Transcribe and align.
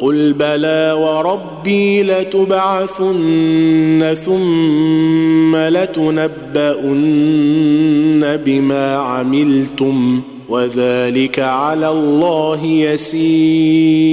قل 0.00 0.32
بلى 0.32 0.96
وربي 0.98 2.02
لتبعثن 2.02 4.14
ثم 4.24 5.56
لتنبؤن 5.56 7.00
بما 8.44 8.96
عملتم 8.96 10.20
وذلك 10.48 11.38
على 11.38 11.88
الله 11.88 12.66
يسير 12.66 14.10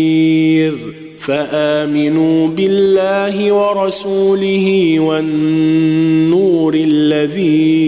فامنوا 1.20 2.48
بالله 2.48 3.52
ورسوله 3.52 5.00
والنور 5.00 6.74
الذي 6.74 7.88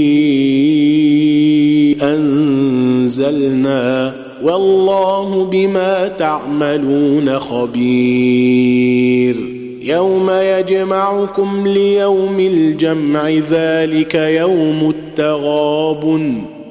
انزلنا 2.02 4.29
والله 4.44 5.48
بما 5.52 6.08
تعملون 6.08 7.40
خبير. 7.40 9.36
يوم 9.84 10.30
يجمعكم 10.30 11.68
ليوم 11.68 12.40
الجمع 12.40 13.30
ذلك 13.30 14.16
يوم 14.16 14.94
التغابن. 14.96 16.59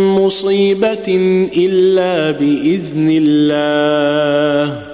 مصيبة 0.07 1.09
إلا 1.57 2.31
بإذن 2.31 3.09
الله. 3.23 4.94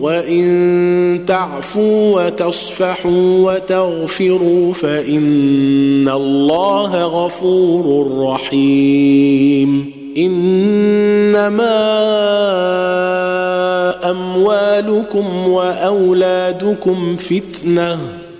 وان 0.00 1.20
تعفوا 1.26 2.26
وتصفحوا 2.26 3.52
وتغفروا 3.52 4.72
فان 4.72 6.08
الله 6.08 7.04
غفور 7.04 8.06
رحيم 8.18 9.92
انما 10.16 11.84
اموالكم 14.10 15.48
واولادكم 15.48 17.16
فتنه 17.16 17.98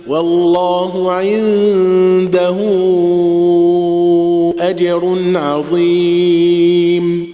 والله 0.09 1.13
عنده 1.13 2.57
اجر 4.61 5.17
عظيم 5.35 7.34